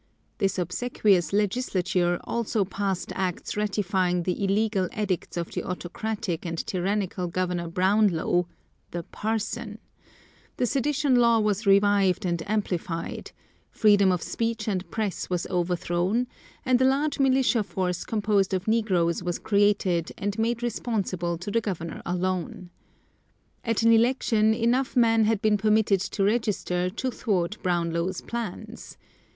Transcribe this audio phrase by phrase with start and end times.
[0.39, 7.27] This obsequious legislature also passed acts ratifying the illegal edicts of the autocratic and tyrannical
[7.27, 8.47] Governor Brownlow
[8.89, 9.77] ("The Parson");
[10.57, 13.31] the sedition law was revived and amplified;
[13.69, 16.25] freedom of speech and press was overthrown,
[16.65, 21.61] and a large militia force composed of negroes was created and made responsible to the
[21.61, 22.71] governor alone.
[23.63, 28.97] At an election enough men had been permitted to register to thwart Brownlow's plans.